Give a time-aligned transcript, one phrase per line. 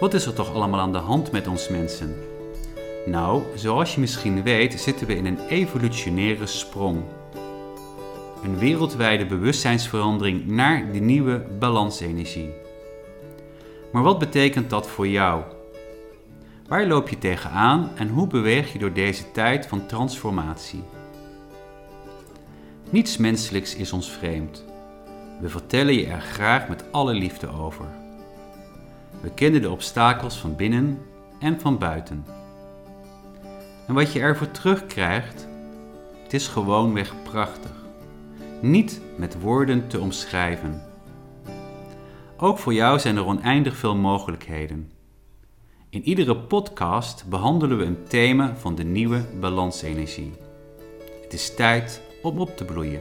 [0.00, 2.14] Wat is er toch allemaal aan de hand met ons mensen?
[3.06, 7.02] Nou, zoals je misschien weet, zitten we in een evolutionaire sprong.
[8.42, 12.50] Een wereldwijde bewustzijnsverandering naar die nieuwe balansenergie.
[13.92, 15.42] Maar wat betekent dat voor jou?
[16.68, 20.82] Waar loop je tegenaan en hoe beweeg je door deze tijd van transformatie?
[22.90, 24.64] Niets menselijks is ons vreemd.
[25.40, 28.07] We vertellen je er graag met alle liefde over.
[29.20, 31.02] We kennen de obstakels van binnen
[31.40, 32.24] en van buiten.
[33.86, 35.48] En wat je ervoor terugkrijgt,
[36.22, 37.70] het is gewoonweg prachtig.
[38.60, 40.82] Niet met woorden te omschrijven.
[42.36, 44.90] Ook voor jou zijn er oneindig veel mogelijkheden.
[45.90, 50.32] In iedere podcast behandelen we een thema van de nieuwe balansenergie.
[51.22, 53.00] Het is tijd om op te bloeien.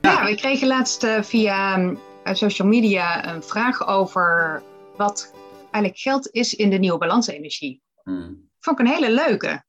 [0.00, 1.94] Ja, we kregen laatst uh, via uh,
[2.24, 4.62] social media een vraag over
[4.96, 5.32] wat
[5.72, 7.82] eigenlijk geld is in de nieuwe balansenergie.
[8.02, 8.50] Hmm.
[8.58, 9.64] Vond ik een hele leuke.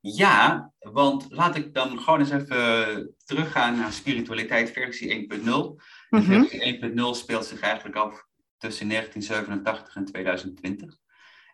[0.00, 5.44] Ja, want laat ik dan gewoon eens even teruggaan naar spiritualiteit versie 1.0.
[5.44, 5.76] Mm
[6.08, 6.22] -hmm.
[6.22, 8.26] Versie 1.0 speelt zich eigenlijk af
[8.58, 10.96] tussen 1987 en 2020.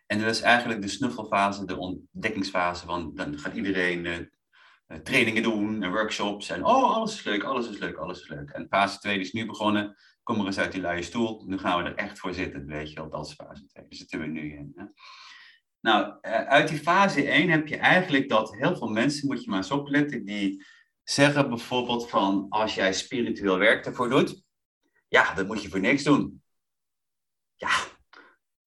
[0.05, 2.85] En dat is eigenlijk de snuffelfase, de ontdekkingsfase.
[2.85, 6.49] van dan gaat iedereen uh, trainingen doen en workshops.
[6.49, 8.49] En oh, alles is leuk, alles is leuk, alles is leuk.
[8.49, 9.95] En fase 2 is nu begonnen.
[10.27, 11.43] Kom er eens uit die luie stoel.
[11.45, 13.09] Nu gaan we er echt voor zitten, weet je wel.
[13.09, 13.83] Dat is fase 2.
[13.83, 14.71] Daar zitten we nu in.
[14.75, 14.85] Hè?
[15.79, 19.49] Nou, uh, uit die fase 1 heb je eigenlijk dat heel veel mensen, moet je
[19.49, 20.65] maar eens opletten, die
[21.03, 24.43] zeggen bijvoorbeeld van als jij spiritueel werk ervoor doet,
[25.07, 26.43] ja, dat moet je voor niks doen.
[27.55, 27.77] Ja,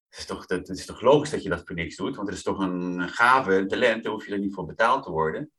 [0.09, 2.37] het is, toch, het is toch logisch dat je dat voor niks doet, want het
[2.37, 5.53] is toch een gave, een talent, daar hoef je er niet voor betaald te worden.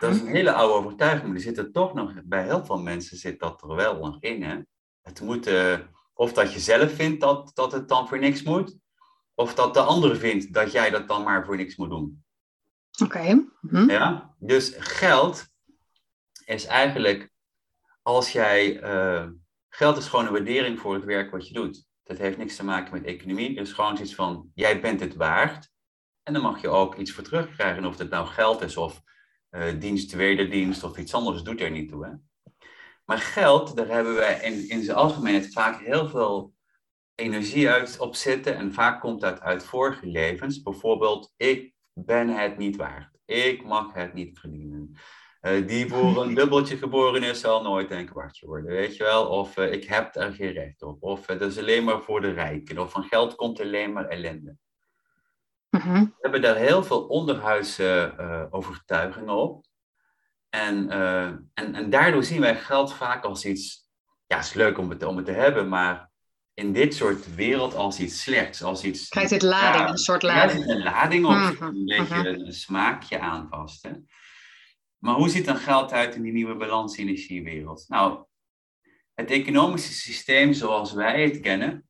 [0.00, 2.78] Dat is een hele oude overtuiging, maar die zit er toch nog, bij heel veel
[2.78, 4.42] mensen zit dat er wel nog in.
[4.42, 4.58] Hè?
[5.02, 5.78] Het moet, uh,
[6.14, 8.76] of dat je zelf vindt dat, dat het dan voor niks moet,
[9.34, 12.24] of dat de ander vindt dat jij dat dan maar voor niks moet doen.
[13.02, 13.18] Oké.
[13.18, 13.46] Okay.
[13.60, 13.90] Mhm.
[13.90, 15.48] Ja, dus geld
[16.44, 17.30] is eigenlijk,
[18.02, 19.26] als jij, uh,
[19.68, 21.86] geld is gewoon een waardering voor het werk wat je doet.
[22.02, 23.58] Dat heeft niks te maken met economie.
[23.58, 25.70] Het is gewoon iets van, jij bent het waard.
[26.22, 27.84] En dan mag je ook iets voor terugkrijgen.
[27.84, 29.02] Of het nou geld is of
[29.50, 32.04] uh, dienst, wederdienst of iets anders, doet er niet toe.
[32.04, 32.12] Hè?
[33.04, 36.54] Maar geld, daar hebben wij in, in zijn algemeenheid vaak heel veel
[37.14, 38.56] energie uit op zitten.
[38.56, 40.62] En vaak komt dat uit vorige levens.
[40.62, 43.18] Bijvoorbeeld, ik ben het niet waard.
[43.24, 44.96] Ik mag het niet verdienen.
[45.42, 49.26] Uh, die voor een dubbeltje geboren is, zal nooit een kwartje worden, weet je wel?
[49.26, 51.02] Of uh, ik heb er geen recht op.
[51.02, 52.78] Of uh, dat is alleen maar voor de rijken.
[52.78, 54.56] Of van geld komt alleen maar ellende.
[55.70, 56.04] Mm-hmm.
[56.04, 58.14] We hebben daar heel veel onderhuidse
[58.50, 59.66] overtuigingen op.
[60.48, 60.90] En,
[61.54, 63.86] en, en daardoor zien wij geld vaak als iets...
[64.26, 66.10] Ja, het is leuk om het, om het te hebben, maar
[66.58, 68.62] in dit soort wereld als iets slechts.
[68.62, 70.66] Als iets, Krijgt het lading, ja, een soort lading.
[70.66, 72.26] Ja, een lading op, Mhm, een beetje mhm.
[72.26, 73.82] een smaakje aanpast.
[73.82, 73.90] Hè?
[74.98, 77.84] Maar hoe ziet dan geld uit in die nieuwe balansenergiewereld?
[77.88, 78.24] Nou,
[79.14, 81.87] het economische systeem zoals wij het kennen,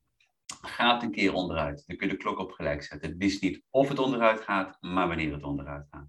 [0.63, 1.85] gaat een keer onderuit.
[1.87, 3.11] Dan kun je de klok op gelijk zetten.
[3.11, 6.09] Het is niet of het onderuit gaat, maar wanneer het onderuit gaat.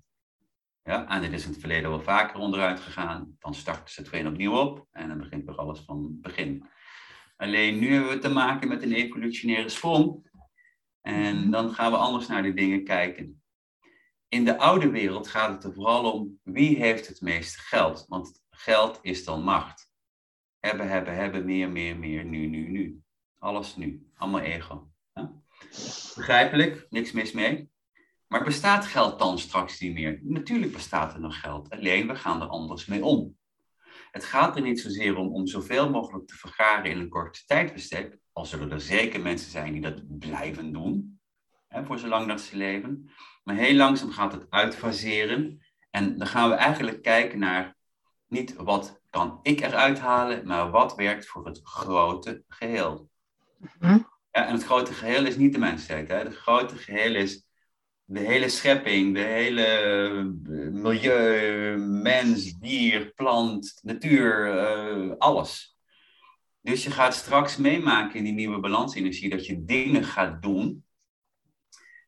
[0.83, 3.35] Ja, en dit is in het verleden wel vaker onderuit gegaan.
[3.39, 6.69] Dan starten ze het weer opnieuw op en dan begint weer alles van het begin.
[7.35, 10.27] Alleen nu hebben we te maken met een evolutionaire sprong.
[11.01, 13.41] En dan gaan we anders naar die dingen kijken.
[14.27, 18.05] In de oude wereld gaat het er vooral om wie heeft het meeste geld.
[18.07, 19.91] Want geld is dan macht.
[20.59, 23.01] Hebben, hebben, hebben, meer, meer, meer, nu, nu, nu.
[23.39, 24.07] Alles nu.
[24.17, 24.91] Allemaal ego.
[26.15, 27.69] Begrijpelijk, niks mis mee.
[28.27, 30.19] Maar bestaat geld dan straks niet meer?
[30.23, 31.69] Natuurlijk bestaat er nog geld.
[31.69, 33.37] Alleen we gaan er anders mee om.
[34.11, 38.17] Het gaat er niet zozeer om om zoveel mogelijk te vergaren in een korte tijdbestek.
[38.33, 41.19] Al zullen er zeker mensen zijn die dat blijven doen.
[41.67, 43.09] Hè, voor zolang dat ze leven.
[43.43, 45.65] Maar heel langzaam gaat het uitfaseren.
[45.89, 47.77] En dan gaan we eigenlijk kijken naar
[48.27, 53.08] niet wat kan ik eruit halen, maar wat werkt voor het grote geheel.
[53.59, 53.99] Mhm.
[54.31, 56.07] Ja, en het grote geheel is niet de mensheid.
[56.07, 56.15] Hè.
[56.15, 57.47] Het grote geheel is
[58.03, 65.77] de hele schepping, de hele eh, milieu, mens, dier, plant, natuur, eh, alles.
[66.61, 70.85] Dus je gaat straks meemaken in die nieuwe balansenergie dat je dingen gaat doen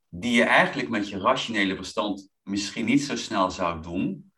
[0.10, 4.31] die je eigenlijk met je rationele verstand misschien niet zo snel zou doen.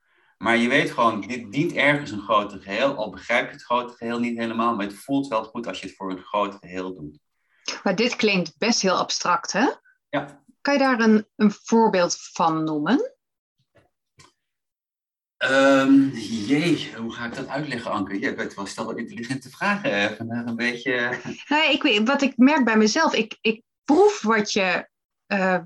[0.44, 2.96] Maar je weet gewoon, dit dient ergens een groter geheel.
[2.96, 5.88] Al begrijp je het grote geheel niet helemaal, maar het voelt wel goed als je
[5.88, 7.20] het voor een groot geheel doet.
[7.84, 9.70] Maar dit klinkt best heel abstract, hè?
[10.10, 10.44] Ja.
[10.62, 13.14] Kan je daar een, een voorbeeld van noemen?
[15.38, 18.20] Ehm, Jee, hoe ga ik dat uitleggen, Anke?
[18.20, 20.16] Je bent wel stel intelligente vragen.
[20.16, 21.20] Vandaag een beetje.
[21.48, 24.90] Nee, ik, wat ik merk bij mezelf, ik, ik proef wat je,
[25.28, 25.60] uh,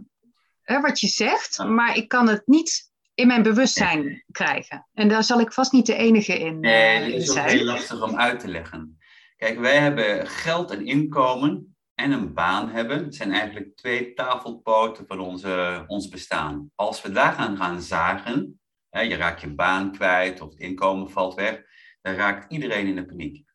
[0.64, 2.87] wat je zegt, maar ik kan het niet
[3.18, 4.88] in mijn bewustzijn krijgen.
[4.94, 7.66] En daar zal ik vast niet de enige in, nee, uh, dat is ook heel
[7.66, 8.98] lastig om uit te leggen.
[9.38, 13.04] Kijk, wij hebben geld en inkomen en een baan hebben.
[13.04, 16.72] Het zijn eigenlijk twee tafelpoten van onze, ons bestaan.
[16.76, 18.60] Als we daar gaan gaan zagen,
[18.90, 21.64] hè, je raakt je baan kwijt of het inkomen valt weg,
[22.02, 23.46] dan raakt iedereen in de paniek.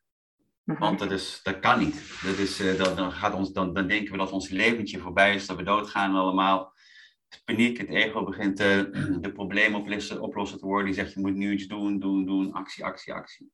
[0.63, 0.79] Mhm.
[0.79, 2.19] Want dat, is, dat kan niet.
[2.23, 5.45] Dat is, uh, dan, gaat ons, dan, dan denken we dat ons leventje voorbij is,
[5.45, 6.73] dat we doodgaan allemaal.
[7.45, 8.83] Paniek, het ego begint uh,
[9.21, 10.85] de problemen oplossen, oplossen te worden.
[10.85, 13.51] Die zegt, je moet nu iets doen, doen, doen, actie, actie, actie.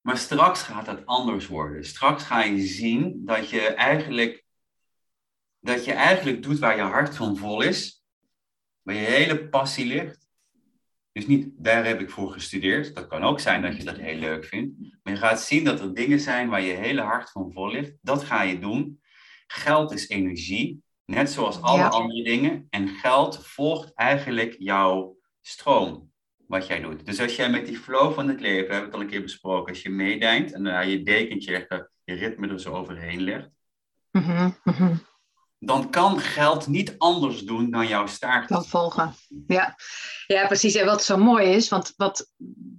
[0.00, 1.84] Maar straks gaat het anders worden.
[1.84, 4.44] Straks ga je zien dat je eigenlijk,
[5.58, 8.04] dat je eigenlijk doet waar je hart van vol is.
[8.82, 10.28] Waar je hele passie ligt.
[11.12, 12.94] Dus niet, daar heb ik voor gestudeerd.
[12.94, 14.78] Dat kan ook zijn dat je dat heel leuk vindt.
[15.02, 17.92] Maar je gaat zien dat er dingen zijn waar je hele hart van vol ligt.
[18.00, 19.00] Dat ga je doen.
[19.46, 20.82] Geld is energie.
[21.04, 22.66] Net zoals alle andere dingen.
[22.70, 26.12] En geld volgt eigenlijk jouw stroom
[26.46, 27.06] wat jij doet.
[27.06, 29.22] Dus als jij met die flow van het leven, hebben we het al een keer
[29.22, 33.50] besproken, als je meedijnt en dan je dekentje, je ritme er zo overheen legt,
[34.10, 34.94] mhm, mhm.
[35.66, 38.48] Dan kan geld niet anders doen dan jouw staart.
[38.48, 39.14] Dan volgen.
[39.46, 39.76] Ja.
[40.26, 40.74] ja, precies.
[40.74, 42.32] En wat zo mooi is, want wat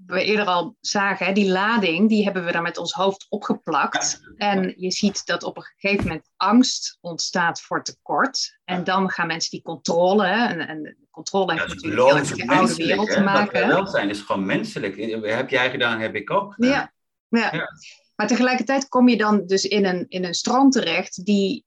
[0.05, 4.21] we eerder al zagen, die lading, die hebben we dan met ons hoofd opgeplakt.
[4.35, 8.59] En je ziet dat op een gegeven moment angst ontstaat voor tekort.
[8.63, 12.75] En dan gaan mensen die controle, en, en controle heeft natuurlijk heel met de oude
[12.75, 13.67] wereld te maken.
[13.67, 14.95] wel zijn is gewoon menselijk.
[15.23, 16.71] Heb jij gedaan, heb ik ook gedaan.
[16.71, 16.93] Ja,
[17.27, 17.49] ja.
[17.51, 17.67] ja.
[18.15, 21.64] Maar tegelijkertijd kom je dan dus in een, in een stroom terecht die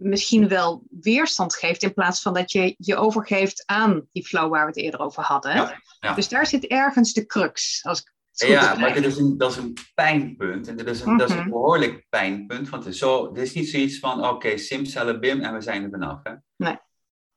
[0.00, 4.62] misschien wel weerstand geeft in plaats van dat je je overgeeft aan die flow waar
[4.62, 5.78] we het eerder over hadden.
[6.00, 7.84] Ja, Dus daar zit ergens de crux.
[7.84, 8.12] Als ik
[8.48, 10.68] ja, maar dit is een, dat is een pijnpunt.
[10.68, 11.50] En dit is een, dat is een mhm.
[11.50, 12.68] behoorlijk pijnpunt.
[12.68, 15.84] Want het is, zo, dit is niet zoiets van, oké, okay, simsalabim en we zijn
[15.84, 16.20] er vanaf.
[16.22, 16.32] Hè?
[16.56, 16.78] Nee.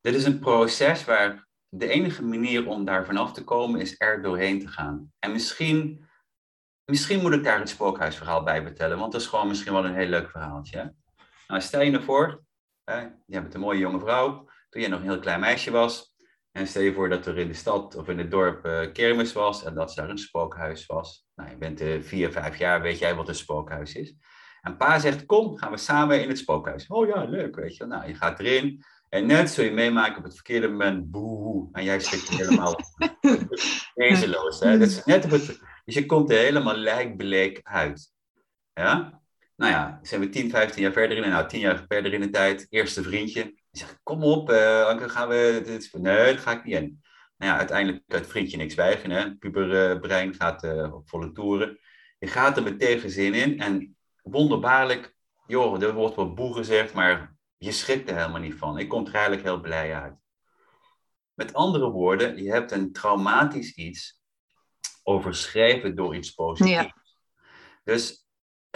[0.01, 4.21] Dit is een proces waar de enige manier om daar vanaf te komen is er
[4.21, 5.12] doorheen te gaan.
[5.19, 6.07] En misschien,
[6.86, 9.95] misschien moet ik daar het spookhuisverhaal bij vertellen, want dat is gewoon misschien wel een
[9.95, 10.94] heel leuk verhaaltje.
[11.48, 12.44] Nou, stel je nou voor,
[12.84, 16.14] hè, je hebt een mooie jonge vrouw, toen je nog een heel klein meisje was.
[16.52, 19.34] En stel je voor dat er in de stad of in het dorp uh, kermis
[19.34, 21.26] was en dat daar een spookhuis was.
[21.36, 24.16] Nou, je bent uh, vier, vijf jaar, weet jij wat een spookhuis is.
[24.62, 26.88] En pa zegt, kom, gaan we samen in het spookhuis.
[26.88, 27.86] Oh ja, leuk, weet je.
[27.86, 28.84] Nou, je gaat erin.
[29.10, 32.80] En net zul je meemaken op het verkeerde moment, boe, en jij schrikt helemaal
[33.94, 34.60] wezenloos.
[34.60, 34.78] Hè?
[34.78, 38.12] Dat is net op het, dus je komt er helemaal lijkbleek uit.
[38.74, 39.22] Ja?
[39.63, 42.30] Nou ja, zijn we 10, 15 jaar verder in, nou 10 jaar verder in de
[42.30, 43.44] tijd, eerste vriendje.
[43.44, 47.01] Die zegt, kom op, uh, Anke, gaan we, dit, nee, dat ga ik niet in.
[47.38, 49.36] Nou ja, uiteindelijk kan het vriendje niks weigeren, hè.
[49.36, 51.80] Puberbrein gaat uh, op volle toeren.
[52.19, 55.15] Je gaat er met tegenzin in en wonderbaarlijk,
[55.48, 58.77] joh, er wordt wel boe gezegd, maar je schrikt er helemaal niet van.
[58.77, 60.15] Ik kom er eigenlijk heel blij uit.
[61.33, 64.21] Met andere woorden, je hebt een traumatisch iets
[65.04, 66.93] overschreven door iets positiefs.
[67.84, 68.23] Dus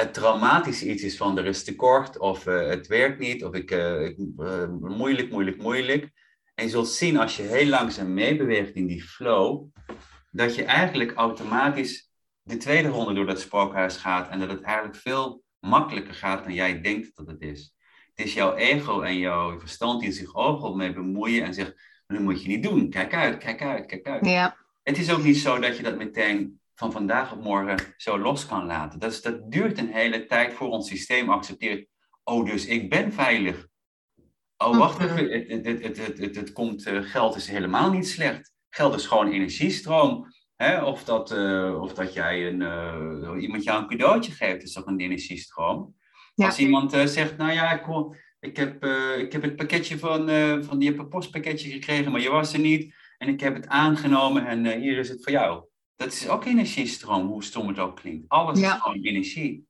[0.02, 3.72] het traumatisch iets is van er is tekort of uh, het werkt niet of ik,
[3.72, 6.12] uh, uh, moeilijk, moeilijk, moeilijk.
[6.56, 9.66] En je zult zien als je heel langzaam meebeweegt in die flow,
[10.32, 12.12] dat je eigenlijk automatisch
[12.42, 16.54] de tweede ronde door dat spookhuis gaat en dat het eigenlijk veel makkelijker gaat dan
[16.54, 17.76] jij denkt dat het is.
[18.16, 21.74] Het is jouw ego en jouw verstand die zich overal mee bemoeien en zegt,
[22.08, 22.90] dat moet je niet doen.
[22.90, 24.26] Kijk uit, kijk uit, kijk uit.
[24.26, 24.58] Ja.
[24.84, 28.46] Het is ook niet zo dat je dat meteen van vandaag op morgen zo los
[28.46, 29.00] kan laten.
[29.00, 31.88] Dat, is, dat duurt een hele tijd voor ons systeem accepteert.
[32.24, 33.68] Oh, dus ik ben veilig.
[34.58, 35.18] Oh, wacht mhm.
[35.18, 35.32] even.
[35.32, 38.54] Het, het, het, het, het, het komt, uh, geld is helemaal niet slecht.
[38.70, 40.26] Geld is gewoon energiestroom.
[40.56, 40.84] Hè?
[40.84, 44.88] Of, dat, uh, of dat jij een, uh, iemand jou een cadeautje geeft, is ook
[44.88, 45.96] een energiestroom.
[46.36, 47.86] Als iemand zegt, nou ja, ik,
[48.40, 48.86] ik, heb,
[49.18, 50.30] ik heb het pakketje van,
[50.64, 52.96] van je postpakketje gekregen, maar je was er niet.
[53.18, 55.66] En ik heb het aangenomen en hier is het voor jou.
[55.98, 58.26] Dat is ook energiestroom, hoe stom het ook klinkt.
[58.28, 59.68] Alles is gewoon energie.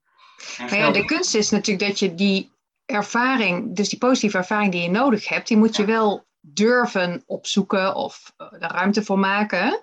[0.69, 2.51] Ja, de kunst is natuurlijk dat je die
[2.86, 7.96] ervaring, dus die positieve ervaring die je nodig hebt, die moet je wel durven opzoeken
[7.96, 9.79] of er ruimte voor maken.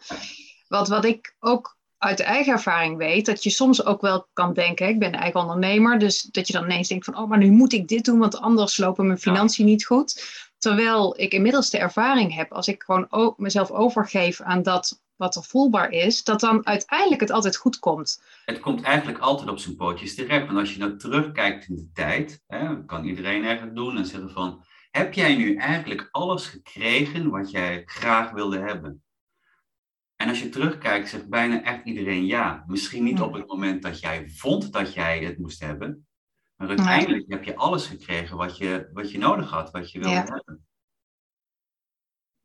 [0.68, 4.88] Want wat ik ook uit eigen ervaring weet dat je soms ook wel kan denken,
[4.88, 7.72] ik ben eigen ondernemer, dus dat je dan ineens denkt van, oh, maar nu moet
[7.72, 10.24] ik dit doen, want anders lopen mijn financiën niet goed.
[10.58, 15.42] Terwijl ik inmiddels de ervaring heb, als ik gewoon mezelf overgeef aan dat wat er
[15.44, 18.22] voelbaar is, dat dan uiteindelijk het altijd goed komt.
[18.44, 20.46] Het komt eigenlijk altijd op zijn pootjes terecht.
[20.46, 24.30] Want als je nou terugkijkt in de tijd, hè, kan iedereen eigenlijk doen en zeggen
[24.30, 29.02] van, heb jij nu eigenlijk alles gekregen wat jij graag wilde hebben?
[30.16, 32.64] En als je terugkijkt, zegt bijna echt iedereen ja.
[32.66, 33.24] Misschien niet Ja.
[33.24, 36.06] op het moment dat jij vond dat jij het moest hebben.
[36.56, 40.14] Maar uiteindelijk heb je alles gekregen wat je, wat je nodig had, wat je wilde
[40.14, 40.24] Ja.
[40.24, 40.66] hebben.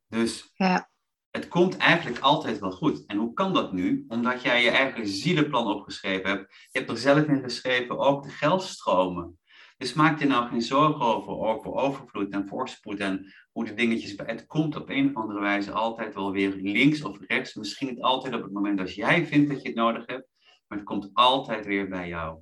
[0.08, 0.90] Dus Ja.
[1.40, 3.06] Het komt eigenlijk altijd wel goed.
[3.06, 4.06] En hoe kan dat nu?
[4.08, 6.54] Omdat jij je eigen zielenplan opgeschreven hebt.
[6.72, 9.40] Je hebt er zelf in geschreven ook de geldstromen.
[9.78, 14.14] Dus maak je nou geen zorgen over, over overvloed en voorspoed en hoe de dingetjes.
[14.18, 17.54] Het komt op een of andere wijze altijd wel weer links of rechts.
[17.54, 20.28] Misschien niet altijd op het moment dat jij vindt dat je het nodig hebt,
[20.68, 22.40] maar het komt altijd weer bij jou.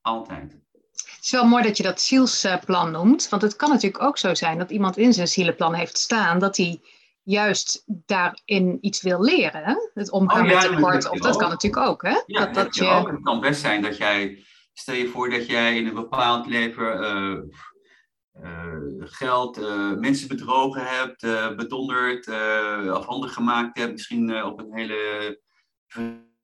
[0.00, 0.58] Altijd.
[0.92, 4.34] Het is wel mooi dat je dat zielsplan noemt, want het kan natuurlijk ook zo
[4.34, 6.80] zijn dat iemand in zijn zielenplan heeft staan dat hij
[7.22, 9.90] juist daarin iets wil leren.
[9.94, 11.40] Het omgaan Oh ja, met tekort, je of dat ook.
[11.40, 12.02] kan natuurlijk ook.
[12.02, 12.22] Hè?
[12.26, 13.10] Ja, dat, dat je ook.
[13.10, 17.02] Het kan best zijn dat jij, stel je voor dat jij in een bepaald leven
[17.02, 17.38] eh,
[18.32, 22.28] eh, geld, eh, mensen bedrogen hebt, bedonderd,
[22.88, 25.40] afhandig gemaakt hebt, misschien op een hele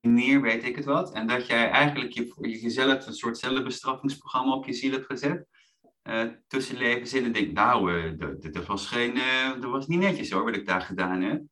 [0.01, 1.13] manier, weet ik het wat.
[1.13, 5.47] En dat jij eigenlijk je, jezelf een soort zelfbestraffingsprogramma op je ziel hebt gezet.
[6.09, 8.13] Eh, tussen levens in en denk, nou, eh,
[8.53, 11.43] dat- was, geen, eh, dat was niet netjes hoor, wat ik daar gedaan heb.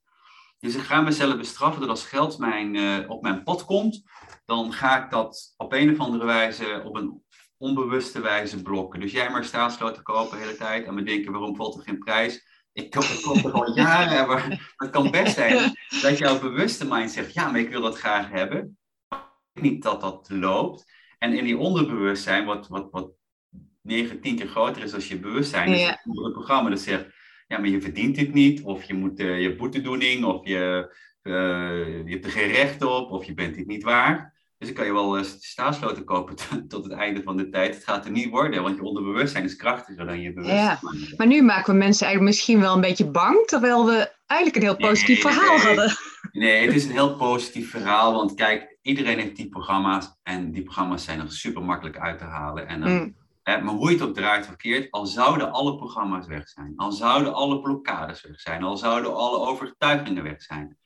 [0.59, 4.03] Dus ik ga mezelf bestraffen dat als geld mijn, op mijn pad komt,
[4.45, 7.23] dan ga ik dat op een of andere wijze, op een
[7.57, 9.01] onbewuste wijze blokken.
[9.01, 11.99] Dus jij maar staatsloten kopen de hele tijd en me denken, waarom valt er geen
[11.99, 12.47] prijs?
[12.73, 17.11] Ik koop ik er al jaren, maar het kan best zijn dat jouw bewuste mind
[17.11, 18.79] zegt, ja, maar ik wil dat graag hebben.
[19.53, 20.85] Niet dat dat loopt.
[21.19, 23.11] En in die onderbewustzijn, wat, wat, wat
[23.87, 26.01] 9, 10 keer groter is als je bewustzijn, is Ja.
[26.03, 27.05] het programma dat zegt,
[27.49, 31.33] ja, maar je verdient dit niet, of je moet eh, je boetedoening, of je, eh,
[32.05, 34.35] je hebt er geen recht op, of je bent dit niet waard.
[34.59, 36.35] Dus dan kan je wel eh, staatsloten kopen
[36.69, 37.75] tot, het einde van de tijd.
[37.75, 40.79] Het gaat er niet worden, want je onderbewustzijn is krachtiger dan je bewustzijn.
[41.17, 44.69] maar nu maken we mensen eigenlijk misschien wel een beetje bang, terwijl we eigenlijk een
[44.71, 45.67] heel positief Nee, verhaal nee.
[45.67, 45.97] hadden.
[46.33, 50.63] Nee, het is een heel positief verhaal, want kijk, iedereen heeft die programma's en die
[50.63, 52.69] programma's zijn er super makkelijk uit te halen.
[52.69, 53.15] En dan, Mm.
[53.51, 56.93] Hè, maar hoe je het ook draait verkeerd, al zouden alle programma's weg zijn, al
[56.93, 60.79] zouden alle blokkades weg zijn, al zouden alle overtuigingen weg zijn,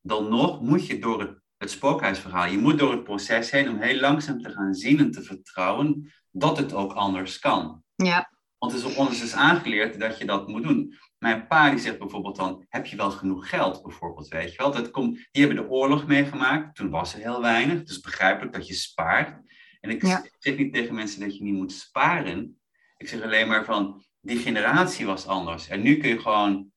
[0.00, 3.80] dan nog moet je door het, het spookhuisverhaal, je moet door het proces heen om
[3.80, 7.82] heel langzaam te gaan zien en te vertrouwen dat het ook anders kan.
[7.94, 10.94] Ja, Want het is op ons is aangeleerd dat je dat moet doen.
[11.18, 14.72] Mijn pa die zegt bijvoorbeeld dan, heb je wel genoeg geld bijvoorbeeld, weet je wel.
[14.72, 17.78] Dat komt, die hebben de oorlog meegemaakt, toen was er heel weinig.
[17.78, 19.44] Het is begrijpelijk dat je spaart.
[19.86, 20.24] En ik Ja.
[20.38, 22.60] zeg niet tegen mensen dat je niet moet sparen.
[22.96, 25.68] Ik zeg alleen maar van, die generatie was anders.
[25.68, 26.70] En nu kun je gewoon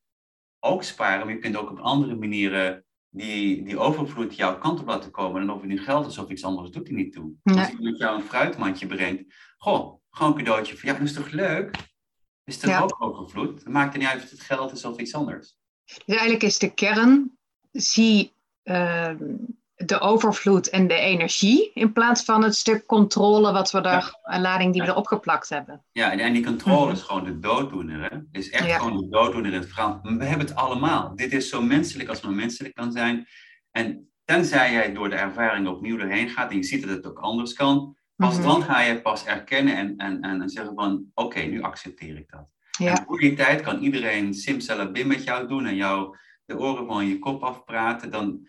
[0.59, 4.87] ook sparen, maar je kunt ook op andere manieren die, die overvloed jouw kant op
[4.87, 5.41] laten komen.
[5.41, 7.31] En of het nu geld is of iets anders, doet er niet toe.
[7.43, 7.53] Ja.
[7.59, 11.29] Als iemand jou een fruitmandje brengt, goh, gewoon een cadeautje van, ja, dat is toch
[11.31, 11.77] leuk?
[12.43, 12.81] Is Ja.
[12.81, 13.63] ook overvloed?
[13.63, 15.57] Dan maakt het niet uit of het geld is of iets anders.
[15.85, 17.37] dus eigenlijk is de kern,
[17.71, 19.35] zie ehm,
[19.85, 24.41] de overvloed en de energie, in plaats van het stuk controle wat we er, een
[24.41, 24.93] lading die we Ja.
[24.93, 25.83] erop geplakt hebben.
[25.91, 26.91] Ja, en, die controle Mhm.
[26.95, 28.11] is gewoon de dooddoener.
[28.11, 28.17] Hè?
[28.31, 28.77] is echt Ja.
[28.77, 29.99] gewoon de dooddoener in het verhaal.
[30.03, 31.15] We hebben het allemaal.
[31.15, 33.27] Dit is zo menselijk als maar menselijk kan zijn.
[33.71, 37.19] En tenzij jij door de ervaring opnieuw doorheen gaat en je ziet dat het ook
[37.19, 38.47] anders kan, pas Mhm.
[38.47, 42.29] dan ga je pas erkennen en, en, en, en zeggen van, oké, nu accepteer ik
[42.29, 42.47] dat.
[42.77, 42.91] Ja.
[42.97, 47.07] En voor die tijd kan iedereen simsalabim met jou doen en jou de oren van
[47.07, 48.11] je kop afpraten.
[48.11, 48.47] Dan,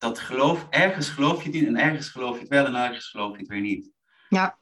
[0.00, 3.06] dat geloof, ergens geloof je het niet en ergens geloof je het wel en ergens
[3.06, 3.90] geloof je het weer niet.
[4.28, 4.58] Ja.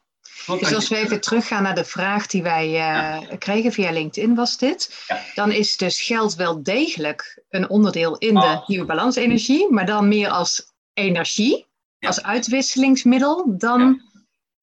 [0.46, 3.90] Totdat Dus als je- we even teruggaan naar de vraag die wij eh, kregen via
[3.90, 5.04] LinkedIn, was dit.
[5.06, 5.20] Ja.
[5.34, 8.68] Dan is dus geld wel degelijk een onderdeel in de Absoluut.
[8.68, 11.66] nieuwe balansenergie, maar dan meer als energie,
[11.98, 12.08] Ja.
[12.08, 14.02] als uitwisselingsmiddel, dan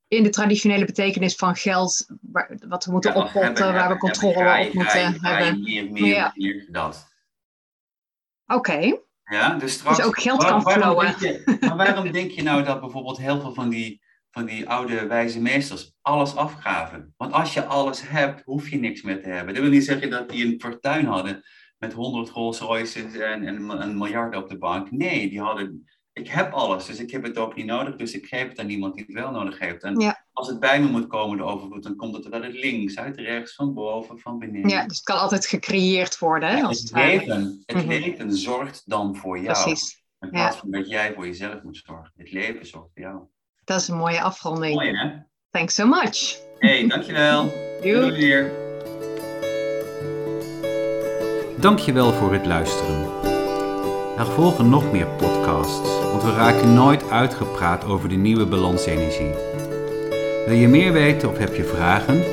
[0.08, 4.74] in de traditionele betekenis van geld, waar- wat we moeten oppotten, waar we controle op
[4.74, 5.62] moeten hebben.
[5.62, 6.32] Meer, meer, Ja.
[6.36, 7.08] meer dat.
[8.46, 11.16] Oké, Ja, dus, straks, ook geld waar- kan waarom flowen.
[11.20, 14.02] denk je- maar waarom denk je nou dat bijvoorbeeld heel veel van die,
[14.32, 17.14] van die oude wijze meesters alles afgaven?
[17.18, 19.54] Want als je alles hebt, hoef je niks meer te hebben.
[19.54, 21.44] Dat wil niet zeggen dat die een fortuin hadden
[21.78, 24.92] met 100 Rolls Royces en, en een miljard op de bank.
[24.92, 28.26] Nee, die hadden, ik heb alles, dus ik heb het ook niet nodig, dus ik
[28.26, 29.84] geef het aan iemand die het wel nodig heeft.
[29.84, 30.26] En Ja.
[30.34, 33.18] als het bij me moet komen, de overvloed, dan komt het wel uit links, uit
[33.18, 34.70] rechts, van boven, van beneden.
[34.70, 36.50] ja, dus het kan altijd gecreëerd worden.
[36.50, 37.88] Hè, Ja, als het, leven, het Mhm.
[37.88, 39.64] leven zorgt dan voor jou.
[39.64, 42.12] Precies, In plaats van dat jij voor jezelf moet zorgen.
[42.16, 43.20] Het leven zorgt voor jou.
[43.64, 44.74] dat is een mooie afronding.
[44.76, 45.10] Mooi hè?
[45.50, 46.40] Thanks so much.
[46.60, 47.44] hey, dankjewel.
[47.82, 47.94] Doei.
[48.00, 48.52] Doei weer.
[51.60, 53.04] Dankjewel voor het luisteren.
[54.18, 59.32] Er volgen nog meer podcasts, want we raken nooit uitgepraat over de nieuwe balansenergie.
[60.46, 62.24] Wil je meer weten of heb je vragen?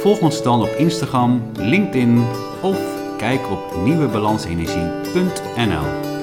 [0.00, 2.26] Volg ons dan op Instagram, LinkedIn
[2.60, 2.78] of
[3.16, 6.17] kijk op nieuwebalansenergie.nl.